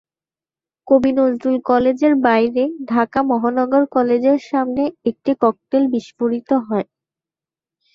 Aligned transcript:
কবি 0.87 1.11
নজরুল 1.17 1.57
কলেজের 1.69 2.13
বাইরে 2.25 2.63
ঢাকা 2.91 3.19
মহানগর 3.31 3.83
কলেজের 3.95 4.39
সামনে 4.49 4.81
একটি 5.09 5.31
ককটেল 5.41 5.83
বিস্ফোরিত 5.93 6.49
হয়। 6.67 6.87